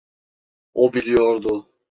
[0.73, 1.69] O biliyordu.